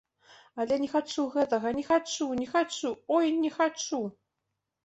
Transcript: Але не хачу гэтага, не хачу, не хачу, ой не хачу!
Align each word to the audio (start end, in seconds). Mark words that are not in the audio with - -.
Але 0.63 0.77
не 0.85 0.89
хачу 0.93 1.25
гэтага, 1.35 1.73
не 1.79 1.83
хачу, 1.89 2.29
не 2.39 2.47
хачу, 2.55 2.89
ой 3.19 3.33
не 3.45 3.53
хачу! 3.59 4.01